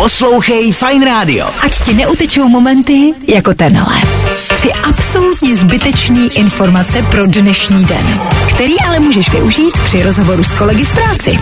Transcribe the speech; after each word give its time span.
Poslouchej 0.00 0.72
Fine 0.72 1.04
Radio. 1.04 1.44
Ať 1.60 1.80
ti 1.80 1.92
neutečou 1.94 2.48
momenty 2.48 3.12
jako 3.28 3.54
tenhle. 3.54 3.96
Tři 4.48 4.72
absolutně 4.72 5.56
zbytečný 5.56 6.36
informace 6.36 7.02
pro 7.02 7.26
dnešní 7.26 7.84
den, 7.84 8.20
který 8.54 8.80
ale 8.80 9.00
můžeš 9.00 9.30
využít 9.30 9.78
při 9.84 10.02
rozhovoru 10.02 10.44
s 10.44 10.54
kolegy 10.54 10.84
v 10.84 10.94
práci. 10.94 11.38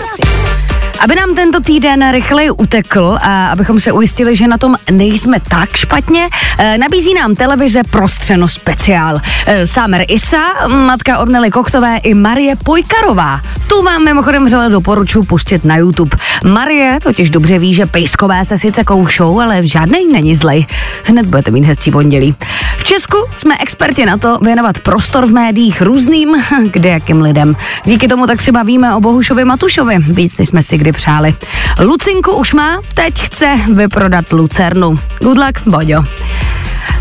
Aby 0.99 1.15
nám 1.15 1.35
tento 1.35 1.61
týden 1.61 2.11
rychleji 2.11 2.51
utekl 2.51 3.19
a 3.23 3.49
abychom 3.49 3.81
se 3.81 3.93
ujistili, 3.93 4.37
že 4.37 4.49
na 4.49 4.59
tom 4.59 4.75
nejsme 4.91 5.41
tak 5.49 5.77
špatně, 5.77 6.29
eh, 6.59 6.79
nabízí 6.79 7.15
nám 7.15 7.35
televize 7.35 7.83
Prostřeno 7.91 8.49
speciál. 8.49 9.21
Eh, 9.47 9.67
Sámer 9.67 10.05
Isa, 10.09 10.67
matka 10.67 11.19
Ornely 11.19 11.51
Kochtové 11.51 11.97
i 11.97 12.15
Marie 12.15 12.57
Pojkarová. 12.57 13.41
Tu 13.69 13.83
vám 13.83 14.05
mimochodem 14.05 14.47
vřele 14.47 14.69
doporučuji 14.69 15.23
pustit 15.23 15.65
na 15.65 15.77
YouTube. 15.77 16.17
Marie 16.45 16.99
totiž 17.03 17.31
dobře 17.31 17.59
ví, 17.59 17.75
že 17.75 17.87
pejskové 17.87 18.45
se 18.45 18.59
sice 18.59 18.85
koušou, 18.85 19.41
ale 19.41 19.67
žádnej 19.67 20.07
není 20.13 20.37
zlej. 20.37 20.67
Hned 21.05 21.27
budete 21.27 21.51
mít 21.51 21.65
hezčí 21.65 21.91
pondělí. 21.91 22.35
V 22.77 22.85
Česku 22.85 23.17
jsme 23.37 23.55
experti 23.61 24.07
na 24.07 24.17
to 24.17 24.39
věnovat 24.43 24.79
prostor 24.79 25.27
v 25.27 25.33
médiích 25.33 25.83
různým, 25.83 26.37
kde 26.71 26.91
jakým 26.91 27.23
lidem. 27.23 27.57
Díky 27.85 28.09
tomu 28.09 28.27
tak 28.27 28.39
třeba 28.39 28.63
víme 28.63 28.95
o 28.95 29.01
Bohušovi 29.01 29.45
Matušovi, 29.45 29.97
víc 29.99 30.39
než 30.39 30.49
jsme 30.49 30.63
si 30.63 30.79
kdy 30.79 30.93
přáli. 30.93 31.35
Lucinku 31.81 32.33
už 32.33 32.55
má, 32.55 32.81
teď 32.95 33.21
chce 33.21 33.59
vyprodat 33.75 34.33
Lucernu. 34.33 34.99
Good 35.21 35.39
luck, 35.39 35.61
Boďo. 35.67 36.05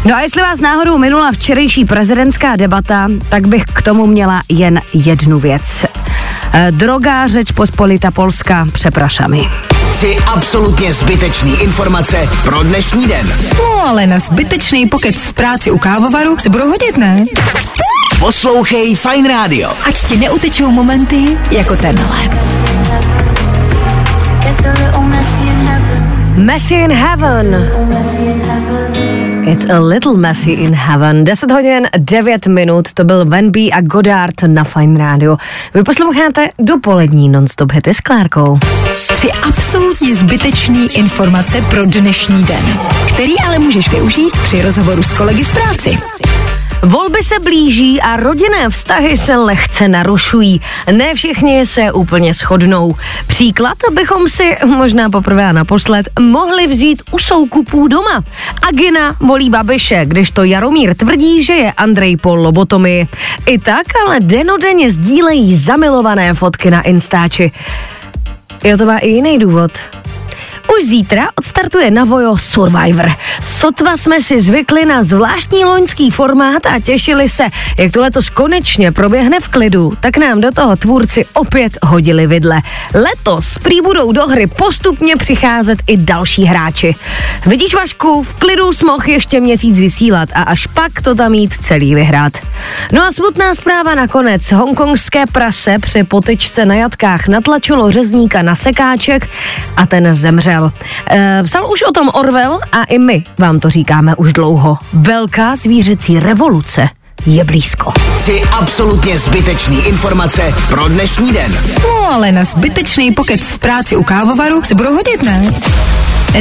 No 0.06 0.16
a 0.16 0.22
jestli 0.22 0.42
vás 0.42 0.60
náhodou 0.60 0.98
minula 0.98 1.32
včerejší 1.32 1.86
prezidentská 1.86 2.56
debata, 2.56 3.08
tak 3.30 3.48
bych 3.48 3.64
k 3.64 3.82
tomu 3.82 4.08
měla 4.08 4.42
jen 4.50 4.82
jednu 4.94 5.40
věc. 5.40 5.86
Eh, 6.60 6.72
Droga 6.72 7.28
řeč 7.28 7.52
pospolita 7.52 8.12
Polska 8.12 8.68
přeprašami. 8.74 9.50
Tři 9.92 10.18
absolutně 10.36 10.94
zbytečný 10.94 11.62
informace 11.62 12.30
pro 12.44 12.64
dnešní 12.64 13.08
den. 13.08 13.34
No 13.58 13.88
ale 13.88 14.08
na 14.08 14.20
zbytečný 14.20 14.88
pokec 14.88 15.16
v 15.16 15.34
práci 15.34 15.72
u 15.72 15.78
kávovaru 15.78 16.38
se 16.38 16.50
budou 16.50 16.68
hodit, 16.68 16.98
ne? 16.98 17.26
Poslouchej 18.20 18.96
Fine 18.96 19.30
Radio. 19.30 19.72
Ať 19.88 20.04
ti 20.04 20.18
neutečou 20.18 20.72
momenty 20.72 21.38
jako 21.52 21.76
tenhle. 21.76 22.18
Messy 26.36 26.76
in 26.76 26.92
heaven. 26.92 27.72
It's 29.48 29.66
a 29.70 29.80
little 29.80 30.18
messy 30.18 30.54
in 30.54 30.74
heaven. 30.74 31.24
10 31.24 31.50
hodin, 31.50 31.88
9 31.98 32.48
minut, 32.48 32.94
to 32.94 33.04
byl 33.04 33.26
Van 33.26 33.52
B 33.52 33.60
a 33.72 33.82
Godard 33.82 34.34
na 34.48 34.64
Fine 34.64 35.00
Radio. 35.00 35.38
Vy 35.74 35.84
posloucháte 35.84 36.50
dopolední 36.60 37.30
non-stop 37.30 37.72
hity 37.72 37.94
s 37.94 38.00
Klárkou. 38.00 38.58
Tři 39.08 39.32
absolutně 39.32 40.16
zbytečný 40.16 40.88
informace 40.98 41.62
pro 41.70 41.86
dnešní 41.86 42.44
den, 42.44 42.80
který 43.14 43.40
ale 43.40 43.60
můžeš 43.60 43.92
využít 43.92 44.38
při 44.44 44.62
rozhovoru 44.62 45.04
s 45.04 45.14
kolegy 45.14 45.44
v 45.44 45.54
práci. 45.54 45.98
Volby 46.84 47.24
se 47.24 47.40
blíží 47.40 48.02
a 48.02 48.18
rodinné 48.18 48.70
vztahy 48.70 49.18
se 49.18 49.38
lehce 49.38 49.88
narušují. 49.88 50.62
Ne 50.92 51.16
všichni 51.16 51.66
se 51.66 51.92
úplně 51.92 52.34
shodnou. 52.34 52.96
Příklad 53.28 53.78
bychom 53.92 54.30
si 54.30 54.56
možná 54.66 55.10
poprvé 55.10 55.46
a 55.46 55.52
naposled 55.52 56.10
mohli 56.20 56.68
vzít 56.68 57.02
u 57.12 57.20
soukupů 57.20 57.88
doma. 57.88 58.24
Agina 58.68 59.16
volí 59.20 59.50
Babiše, 59.50 60.06
když 60.06 60.32
to 60.32 60.44
Jaromír 60.44 60.96
tvrdí, 60.96 61.44
že 61.44 61.54
je 61.54 61.72
Andrej 61.72 62.18
po 62.18 62.36
lobotomii. 62.36 63.08
I 63.46 63.60
tak 63.60 63.86
ale 64.06 64.20
denodenně 64.20 64.92
sdílejí 64.92 65.58
zamilované 65.58 66.34
fotky 66.34 66.72
na 66.72 66.82
Instači. 66.82 67.52
Jo, 68.64 68.78
to 68.78 68.86
má 68.86 68.98
i 68.98 69.10
jiný 69.10 69.40
důvod. 69.40 69.72
Už 70.78 70.86
zítra 70.86 71.30
odstartuje 71.36 71.92
na 71.92 72.06
Vojo 72.06 72.38
Survivor. 72.38 73.12
Sotva 73.42 73.98
jsme 73.98 74.22
si 74.22 74.42
zvykli 74.42 74.86
na 74.86 75.04
zvláštní 75.04 75.66
loňský 75.66 76.12
formát 76.12 76.66
a 76.66 76.80
těšili 76.80 77.30
se, 77.30 77.44
jak 77.78 77.92
to 77.92 78.02
letos 78.02 78.30
konečně 78.30 78.92
proběhne 78.92 79.40
v 79.40 79.48
klidu, 79.48 79.94
tak 80.00 80.18
nám 80.18 80.42
do 80.42 80.52
toho 80.52 80.76
tvůrci 80.76 81.26
opět 81.34 81.78
hodili 81.84 82.28
vidle. 82.28 82.62
Letos 82.94 83.58
prý 83.58 83.82
budou 83.82 84.12
do 84.12 84.28
hry 84.28 84.48
postupně 84.48 85.16
přicházet 85.16 85.80
i 85.88 85.98
další 85.98 86.46
hráči. 86.46 86.94
Vidíš 87.46 87.74
Vašku, 87.74 88.24
v 88.24 88.34
klidu 88.34 88.74
smoh 88.74 89.08
ještě 89.08 89.40
měsíc 89.40 89.80
vysílat 89.80 90.30
a 90.34 90.42
až 90.42 90.68
pak 90.68 91.02
to 91.02 91.16
tam 91.16 91.32
mít 91.32 91.54
celý 91.54 91.96
vyhrát. 91.96 92.34
No 92.92 93.04
a 93.04 93.12
smutná 93.12 93.56
zpráva 93.56 93.96
nakonec. 93.96 94.52
Hongkongské 94.52 95.26
prase 95.26 95.80
při 95.80 96.04
potyčce 96.04 96.66
na 96.66 96.76
jatkách 96.76 97.28
natlačilo 97.28 97.92
řezníka 97.92 98.42
na 98.42 98.56
sekáček 98.56 99.30
a 99.78 99.86
ten 99.86 100.14
zemřel. 100.14 100.67
E, 101.12 101.44
psal 101.44 101.72
už 101.72 101.84
o 101.84 101.92
tom 101.92 102.10
Orwell 102.14 102.60
a 102.72 102.84
i 102.84 102.98
my 103.00 103.24
vám 103.40 103.60
to 103.60 103.70
říkáme 103.70 104.16
už 104.16 104.34
dlouho. 104.34 104.78
Velká 104.94 105.56
zvířecí 105.56 106.20
revoluce 106.20 106.90
je 107.26 107.44
blízko. 107.44 107.94
Tři 108.18 108.42
absolutně 108.52 109.20
zbytečný 109.20 109.86
informace 109.88 110.54
pro 110.70 110.88
dnešní 110.88 111.34
den. 111.34 111.58
No 111.84 112.14
ale 112.14 112.32
na 112.32 112.44
zbytečný 112.44 113.12
pokec 113.12 113.42
v 113.42 113.60
práci 113.60 113.96
u 113.96 114.04
kávovaru 114.04 114.64
se 114.64 114.76
budou 114.76 114.94
hodit, 114.94 115.24
ne? 115.24 115.42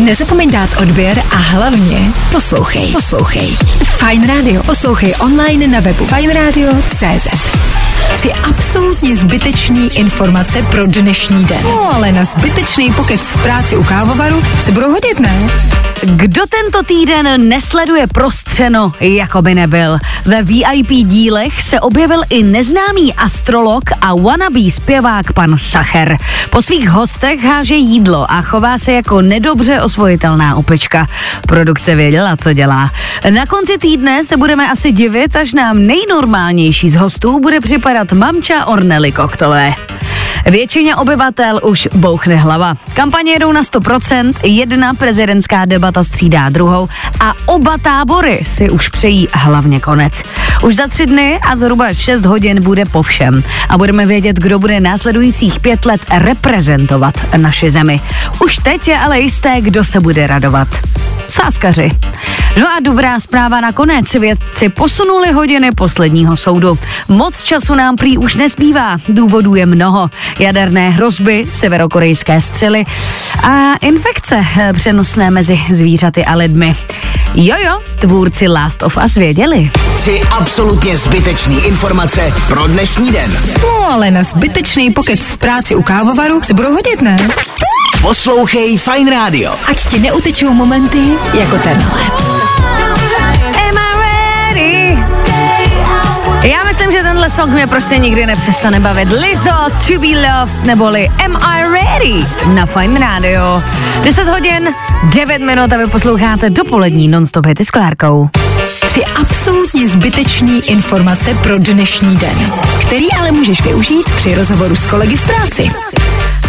Nezapomeň 0.01 0.51
dát 0.51 0.71
odběr 0.83 1.23
a 1.31 1.37
hlavně 1.37 1.99
poslouchej. 2.33 2.93
Poslouchej. 2.93 3.57
Fine 3.97 4.27
Radio. 4.27 4.63
Poslouchej 4.63 5.15
online 5.21 5.69
na 5.69 5.81
webu 5.81 6.07
fineradio.cz 6.07 7.76
Tři 8.15 8.33
absolutně 8.33 9.17
zbytečný 9.17 9.97
informace 9.97 10.63
pro 10.71 10.87
dnešní 10.87 11.45
den. 11.45 11.59
No 11.63 11.95
ale 11.95 12.13
na 12.13 12.25
zbytečný 12.25 12.93
pokec 12.93 13.21
v 13.21 13.43
práci 13.43 13.77
u 13.77 13.85
kávovaru 13.85 14.43
se 14.61 14.73
budou 14.73 14.91
hodit, 14.91 15.21
ne? 15.21 15.49
Kdo 16.03 16.43
tento 16.47 16.83
týden 16.83 17.49
nesleduje 17.49 18.07
prostřeno, 18.07 18.93
jako 19.01 19.43
by 19.43 19.55
nebyl? 19.55 19.99
Ve 20.25 20.43
VIP 20.43 20.89
dílech 20.89 21.63
se 21.63 21.81
objevil 21.81 22.23
i 22.31 22.43
neznámý 22.43 23.15
astrolog 23.15 23.85
a 24.01 24.15
wannabe 24.15 24.71
zpěvák 24.71 25.33
pan 25.33 25.59
Sacher. 25.59 26.17
Po 26.51 26.63
svých 26.63 26.89
hostech 26.89 27.45
háže 27.45 27.75
jídlo 27.75 28.31
a 28.31 28.43
chová 28.43 28.79
se 28.79 28.93
jako 28.93 29.23
nedobře 29.23 29.83
osvojitelná 29.83 30.57
opečka. 30.57 31.07
Produkce 31.47 31.95
věděla, 31.95 32.37
co 32.37 32.53
dělá. 32.53 32.91
Na 33.31 33.47
konci 33.47 33.79
týdne 33.79 34.25
se 34.25 34.37
budeme 34.37 34.71
asi 34.71 34.93
divit, 34.93 35.37
až 35.37 35.53
nám 35.53 35.83
nejnormálnější 35.83 36.91
z 36.91 36.97
hostů 36.97 37.41
bude 37.41 37.61
připadat 37.61 38.13
mamča 38.13 38.65
Ornely 38.65 39.13
Koktové. 39.13 39.75
Většině 40.51 40.97
obyvatel 40.97 41.61
už 41.63 41.89
bouchne 41.95 42.37
hlava. 42.37 42.77
Kampaně 42.95 43.33
jedou 43.33 43.53
na 43.53 43.63
100%, 43.63 44.33
jedna 44.43 44.95
prezidentská 44.95 45.65
debata 45.65 46.05
střídá 46.05 46.49
druhou 46.49 46.89
a 47.21 47.33
oba 47.47 47.79
tábory 47.79 48.41
si 48.47 48.71
už 48.71 48.89
přejí 48.89 49.29
hlavně 49.35 49.81
konec. 49.81 50.23
Už 50.63 50.77
za 50.77 50.87
tři 50.87 51.07
dny 51.07 51.41
a 51.43 51.57
zhruba 51.57 51.95
6 51.95 52.25
hodin 52.27 52.63
bude 52.63 52.85
po 52.85 53.03
všem 53.03 53.45
a 53.69 53.79
budeme 53.79 54.07
vědět, 54.07 54.37
kdo 54.37 54.59
bude 54.59 54.81
následujících 54.81 55.61
pět 55.61 55.85
let 55.87 56.01
reprezentovat 56.19 57.15
naši 57.37 57.71
zemi. 57.71 58.01
Už 58.45 58.57
teď 58.57 58.89
je 58.89 58.99
ale 58.99 59.21
jisté, 59.21 59.61
kdo 59.61 59.85
se 59.85 60.01
bude 60.01 60.27
radovat. 60.27 60.69
Sáskaři. 61.29 61.91
No 62.61 62.67
a 62.77 62.81
dobrá 62.81 63.21
zpráva 63.21 63.61
nakonec. 63.61 64.13
Vědci 64.15 64.69
posunuli 64.69 65.33
hodiny 65.33 65.73
posledního 65.73 66.37
soudu. 66.37 66.79
Moc 67.09 67.43
času 67.43 67.75
nám 67.75 67.97
prý 67.97 68.19
už 68.19 68.35
nezbývá. 68.35 68.97
Důvodů 69.09 69.55
je 69.55 69.67
mnoho. 69.67 70.11
Jaderné 70.39 70.91
hrozby, 70.91 71.45
severokorejské 71.53 72.41
střely 72.41 72.85
a 73.43 73.75
infekce 73.75 74.45
eh, 74.61 74.73
přenosné 74.73 75.31
mezi 75.31 75.61
zvířaty 75.71 76.25
a 76.25 76.35
lidmi. 76.35 76.77
Jojo, 77.35 77.81
tvůrci 78.01 78.49
Last 78.49 78.83
of 78.83 78.99
Us 79.05 79.15
věděli. 79.15 79.71
Tři 79.97 80.23
absolutně 80.31 80.99
zbytečný 80.99 81.65
informace 81.65 82.35
pro 82.49 82.67
dnešní 82.67 83.13
den. 83.13 83.39
No 83.63 83.93
ale 83.93 84.11
na 84.11 84.23
zbytečný 84.23 84.91
pokec 84.91 85.21
v 85.21 85.39
práci 85.39 85.75
u 85.75 85.83
kávovaru 85.83 86.43
se 86.43 86.55
budou 86.55 86.73
hodit, 86.73 87.03
ne? 87.03 87.17
Poslouchej 88.03 88.79
Fine 88.79 89.11
Radio. 89.11 89.55
Ať 89.67 89.87
ti 89.87 89.99
neutečou 89.99 90.53
momenty 90.53 91.03
jako 91.39 91.59
tenhle. 91.59 92.01
Am 93.69 93.79
I 93.79 93.93
ready? 94.55 94.99
Já 96.43 96.65
myslím, 96.65 96.93
že 96.93 97.03
tenhle 97.03 97.31
song 97.31 97.53
mě 97.53 97.67
prostě 97.67 97.99
nikdy 97.99 98.27
nepřestane 98.27 98.81
bavit. 98.81 99.09
Lizzo, 99.09 99.51
To 99.87 100.01
Be 100.01 100.07
Loved, 100.07 100.65
neboli 100.65 101.09
Am 101.25 101.37
I 101.37 101.63
Ready? 101.63 102.27
Na 102.55 102.67
Fine 102.67 103.01
Radio. 103.01 103.63
10 104.03 104.29
hodin, 104.29 104.69
9 105.15 105.39
minut 105.43 105.73
a 105.73 105.77
vy 105.77 105.87
posloucháte 105.87 106.51
dopolední 106.51 107.09
non-stop 107.09 107.47
hity 107.47 107.65
s 107.65 107.71
Klárkou. 107.71 108.29
Tři 108.81 109.05
absolutně 109.05 109.89
zbytečný 109.89 110.71
informace 110.71 111.35
pro 111.35 111.59
dnešní 111.59 112.17
den, 112.17 112.53
který 112.81 113.13
ale 113.13 113.33
můžeš 113.33 113.63
využít 113.63 114.11
při 114.17 114.35
rozhovoru 114.35 114.77
s 114.77 114.87
kolegy 114.87 115.17
v 115.17 115.27
práci. 115.27 115.71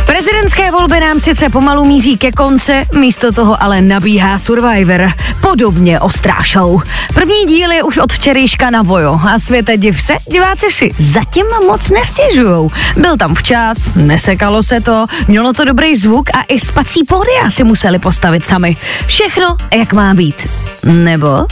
Prezidentské 0.08 0.72
volby 0.72 1.00
nám 1.00 1.20
sice 1.20 1.50
pomalu 1.50 1.86
míří 1.86 2.18
ke 2.18 2.32
konci, 2.32 2.86
místo 2.96 3.32
toho 3.32 3.64
ale 3.64 3.82
nabíhá 3.82 4.40
Survivor. 4.40 5.12
Podobně 5.42 6.00
ostrá 6.00 6.36
show. 6.54 6.82
První 7.14 7.46
díl 7.46 7.72
je 7.72 7.84
už 7.84 7.98
od 7.98 8.14
včerejška 8.14 8.70
na 8.70 8.82
vojo 8.82 9.20
a 9.30 9.40
světe 9.40 9.78
div 9.78 10.02
se, 10.02 10.14
diváci 10.32 10.66
si 10.72 10.92
zatím 11.00 11.46
moc 11.66 11.90
nestěžujou. 11.90 12.72
Byl 12.98 13.18
tam 13.18 13.36
včas, 13.36 13.78
nesekalo 13.96 14.64
se 14.64 14.82
to, 14.82 15.06
mělo 15.28 15.54
to 15.54 15.66
dobrý 15.66 15.96
zvuk 15.96 16.30
a 16.30 16.44
i 16.48 16.60
spací 16.60 17.04
pódia 17.04 17.50
si 17.50 17.64
museli 17.64 18.00
postavit 18.00 18.46
sami. 18.46 18.78
Všechno, 19.06 19.58
jak 19.78 19.94
má 19.94 20.14
být. 20.14 20.48
Nebo? 20.84 21.46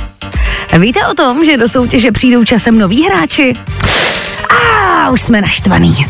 Víte 0.80 1.08
o 1.08 1.13
tom, 1.13 1.46
že 1.46 1.58
do 1.58 1.69
soutěže 1.69 2.12
přijdou 2.12 2.44
časem 2.44 2.78
noví 2.78 3.04
hráči? 3.04 3.54
A 5.06 5.10
už 5.10 5.22
jsme 5.22 5.42
naštvaný. 5.42 6.06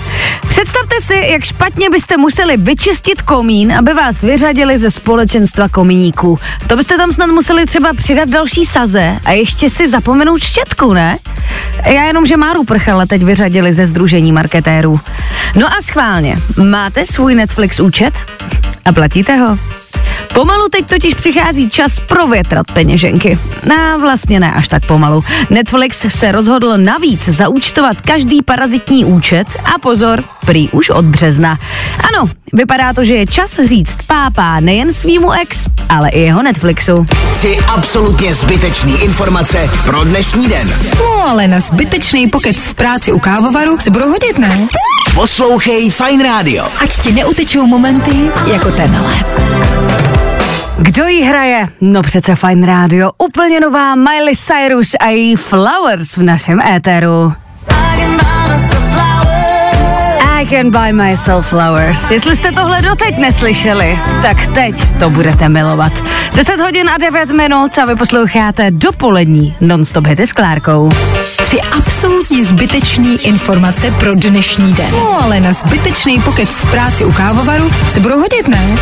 Představte 0.49 0.95
si, 1.01 1.15
jak 1.31 1.43
špatně 1.43 1.89
byste 1.89 2.17
museli 2.17 2.57
vyčistit 2.57 3.21
komín, 3.21 3.73
aby 3.73 3.93
vás 3.93 4.21
vyřadili 4.21 4.77
ze 4.77 4.91
společenstva 4.91 5.69
komíníků. 5.69 6.39
To 6.67 6.75
byste 6.75 6.97
tam 6.97 7.13
snad 7.13 7.27
museli 7.27 7.65
třeba 7.65 7.93
přidat 7.93 8.29
další 8.29 8.65
saze 8.65 9.17
a 9.25 9.31
ještě 9.31 9.69
si 9.69 9.87
zapomenout 9.87 10.41
štětku, 10.41 10.93
ne? 10.93 11.17
Já 11.85 12.03
jenom, 12.03 12.25
že 12.25 12.37
Máru 12.37 12.63
Prchala 12.63 13.05
teď 13.05 13.23
vyřadili 13.23 13.73
ze 13.73 13.85
združení 13.85 14.31
marketérů. 14.31 14.99
No 15.55 15.67
a 15.67 15.81
schválně, 15.81 16.37
máte 16.63 17.05
svůj 17.05 17.35
Netflix 17.35 17.79
účet? 17.79 18.13
A 18.85 18.91
platíte 18.91 19.35
ho? 19.35 19.57
Pomalu 20.35 20.69
teď 20.69 20.85
totiž 20.85 21.13
přichází 21.13 21.69
čas 21.69 21.99
provětrat 21.99 22.71
peněženky. 22.71 23.39
No, 23.65 23.99
vlastně 23.99 24.39
ne 24.39 24.53
až 24.53 24.67
tak 24.67 24.85
pomalu. 24.85 25.23
Netflix 25.49 26.05
se 26.09 26.31
rozhodl 26.31 26.77
navíc 26.77 27.29
zaúčtovat 27.29 28.01
každý 28.01 28.41
parazitní 28.41 29.05
účet 29.05 29.47
a 29.75 29.79
pozor, 29.79 30.23
prý 30.45 30.69
už 30.69 30.89
od 30.89 31.05
března. 31.05 31.59
Ano, 32.09 32.29
vypadá 32.53 32.93
to, 32.93 33.03
že 33.03 33.13
je 33.13 33.27
čas 33.27 33.59
říct 33.65 33.97
pápá 34.07 34.59
nejen 34.59 34.93
svýmu 34.93 35.31
ex, 35.31 35.65
ale 35.89 36.09
i 36.09 36.21
jeho 36.21 36.43
Netflixu. 36.43 37.05
Tři 37.33 37.57
absolutně 37.75 38.35
zbytečný 38.35 39.03
informace 39.03 39.69
pro 39.85 40.03
dnešní 40.03 40.47
den. 40.47 40.73
No 40.99 41.27
ale 41.27 41.47
na 41.47 41.59
zbytečný 41.59 42.27
pokec 42.27 42.57
v 42.57 42.73
práci 42.73 43.11
u 43.11 43.19
kávovaru 43.19 43.77
se 43.79 43.89
budou 43.89 44.09
hodit, 44.09 44.37
ne? 44.37 44.67
Poslouchej 45.13 45.89
Fine 45.89 46.23
Radio. 46.23 46.67
Ať 46.83 46.99
ti 46.99 47.11
neutečou 47.11 47.65
momenty 47.65 48.31
jako 48.53 48.71
tenhle. 48.71 49.15
Kdo 50.77 51.07
jí 51.07 51.23
hraje? 51.23 51.67
No 51.81 52.01
přece 52.01 52.35
Fine 52.35 52.67
Radio. 52.67 53.11
Úplně 53.17 53.59
nová 53.59 53.95
Miley 53.95 54.35
Cyrus 54.35 54.95
a 54.99 55.07
její 55.07 55.35
Flowers 55.35 56.17
v 56.17 56.23
našem 56.23 56.61
éteru. 56.61 57.33
I 60.41 60.47
can 60.49 60.71
buy 60.71 60.93
myself 60.93 61.47
flowers. 61.47 62.11
Jestli 62.11 62.35
jste 62.35 62.51
tohle 62.51 62.81
doteď 62.81 63.17
neslyšeli, 63.17 63.99
tak 64.21 64.37
teď 64.53 64.75
to 64.99 65.09
budete 65.09 65.49
milovat. 65.49 65.93
10 66.35 66.59
hodin 66.59 66.89
a 66.89 66.97
9 66.97 67.31
minut 67.31 67.77
a 67.77 67.85
vy 67.85 67.95
posloucháte 67.95 68.71
dopolední 68.71 69.55
non-stop 69.61 70.07
hity 70.07 70.27
s 70.27 70.33
Klárkou. 70.33 70.89
Tři 71.43 71.61
absolutně 71.61 72.45
zbytečný 72.45 73.25
informace 73.25 73.91
pro 73.91 74.15
dnešní 74.15 74.73
den. 74.73 74.91
No 74.91 75.23
ale 75.23 75.39
na 75.39 75.53
zbytečný 75.53 76.19
pokec 76.19 76.49
v 76.49 76.71
práci 76.71 77.05
u 77.05 77.11
kávovaru 77.11 77.69
se 77.89 77.99
budou 77.99 78.19
hodit, 78.19 78.47
ne? 78.47 78.75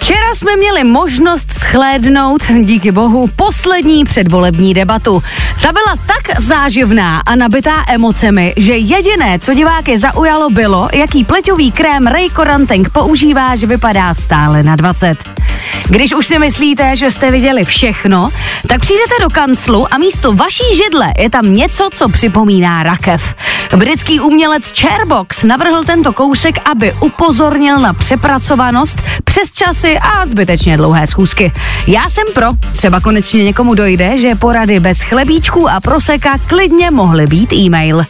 Včera 0.00 0.34
jsme 0.34 0.56
měli 0.56 0.84
možnost 0.84 1.52
schlédnout, 1.52 2.42
díky 2.60 2.92
bohu, 2.92 3.30
poslední 3.36 4.04
předvolební 4.04 4.74
debatu. 4.74 5.22
Ta 5.62 5.72
byla 5.72 5.96
tak 6.06 6.40
záživná 6.40 7.22
a 7.26 7.34
nabitá 7.34 7.84
emocemi, 7.88 8.54
že 8.56 8.76
jediné, 8.76 9.38
co 9.38 9.54
diváky 9.54 9.98
zaujalo, 9.98 10.50
bylo, 10.50 10.88
jaký 10.92 11.24
pleťový 11.24 11.72
krém 11.72 12.06
Ray 12.06 12.28
Koranteng 12.28 12.90
používá, 12.90 13.56
že 13.56 13.66
vypadá 13.66 14.14
stále 14.14 14.62
na 14.62 14.76
20. 14.76 15.40
Když 15.88 16.14
už 16.14 16.26
si 16.26 16.38
myslíte, 16.38 16.96
že 16.96 17.10
jste 17.10 17.30
viděli 17.30 17.64
všechno, 17.64 18.30
tak 18.66 18.80
přijdete 18.80 19.14
do 19.22 19.30
kanclu 19.30 19.94
a 19.94 19.98
místo 19.98 20.32
vaší 20.32 20.64
židle 20.84 21.12
je 21.18 21.30
tam 21.30 21.54
něco, 21.54 21.88
co 21.92 22.08
připomíná 22.08 22.82
rakev. 22.82 23.34
Britský 23.76 24.20
umělec 24.20 24.80
Chairbox 24.80 25.44
navrhl 25.44 25.84
tento 25.84 26.12
kousek, 26.12 26.58
aby 26.70 26.92
upozornil 27.00 27.78
na 27.78 27.92
přepracovanost 27.92 29.02
přes 29.24 29.52
časy 29.52 29.98
a 29.98 30.26
zbytečně 30.26 30.76
dlouhé 30.76 31.06
schůzky. 31.06 31.52
Já 31.86 32.08
jsem 32.08 32.24
pro, 32.34 32.46
třeba 32.72 33.00
konečně 33.00 33.44
někomu 33.44 33.74
dojde, 33.74 34.18
že 34.18 34.34
porady 34.34 34.80
bez 34.80 35.00
chlebíčků 35.50 35.68
a 35.70 35.80
proseka 35.80 36.38
klidně 36.46 36.90
mohly 36.90 37.26
být 37.26 37.52
e-mail. 37.52 38.06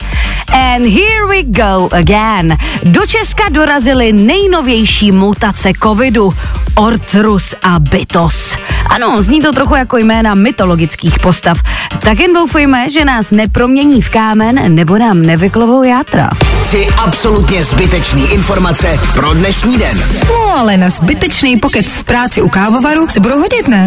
And 0.52 0.87
here 0.87 1.26
we 1.28 1.42
go 1.42 1.88
again. 1.92 2.56
Do 2.82 3.06
Česka 3.06 3.48
dorazily 3.48 4.12
nejnovější 4.12 5.12
mutace 5.12 5.72
covidu. 5.82 6.34
Ortrus 6.75 7.54
a 7.62 7.78
Bytos. 7.78 8.56
Ano, 8.90 9.22
zní 9.22 9.40
to 9.40 9.52
trochu 9.52 9.75
jako 9.75 9.96
jména 9.96 10.34
mytologických 10.34 11.19
postav. 11.19 11.58
Tak 12.00 12.20
jen 12.20 12.32
doufejme, 12.32 12.90
že 12.90 13.04
nás 13.04 13.31
nepromění 13.31 14.02
v 14.02 14.08
kámen 14.08 14.75
nebo 14.75 14.98
nám 14.98 15.22
nevyklovou 15.22 15.82
játra. 15.82 16.31
Tři 16.62 16.88
absolutně 17.04 17.64
zbytečný 17.64 18.32
informace 18.32 19.00
pro 19.14 19.34
dnešní 19.34 19.78
den. 19.78 20.04
No 20.28 20.58
ale 20.58 20.76
na 20.76 20.90
zbytečný 20.90 21.56
pokec 21.56 21.86
v 21.86 22.04
práci 22.04 22.43
u 22.43 22.48
kávovaru 22.48 23.08
se 23.08 23.20
budou 23.20 23.38
hodit, 23.38 23.69
ne? 23.69 23.86